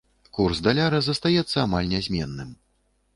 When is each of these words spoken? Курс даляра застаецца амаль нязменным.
Курс 0.37 0.61
даляра 0.67 1.01
застаецца 1.09 1.57
амаль 1.65 1.91
нязменным. 1.93 2.49